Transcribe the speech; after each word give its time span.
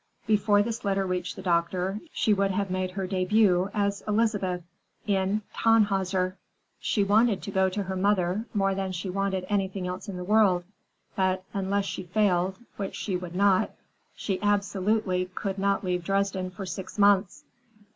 Before 0.25 0.63
this 0.63 0.83
letter 0.83 1.05
reached 1.05 1.35
the 1.35 1.43
doctor, 1.43 1.99
she 2.11 2.33
would 2.33 2.49
have 2.49 2.71
made 2.71 2.89
her 2.89 3.05
debut 3.05 3.69
as 3.71 4.01
Elizabeth, 4.07 4.63
in 5.05 5.43
"Tannhäuser." 5.55 6.33
She 6.79 7.03
wanted 7.03 7.43
to 7.43 7.51
go 7.51 7.69
to 7.69 7.83
her 7.83 7.95
mother 7.95 8.45
more 8.51 8.73
than 8.73 8.93
she 8.93 9.11
wanted 9.11 9.45
anything 9.47 9.85
else 9.85 10.09
in 10.09 10.17
the 10.17 10.23
world, 10.23 10.63
but, 11.15 11.43
unless 11.53 11.85
she 11.85 12.01
failed,—which 12.01 12.95
she 12.95 13.15
would 13.15 13.35
not,—she 13.35 14.41
absolutely 14.41 15.25
could 15.35 15.59
not 15.59 15.83
leave 15.83 16.03
Dresden 16.03 16.49
for 16.49 16.65
six 16.65 16.97
months. 16.97 17.43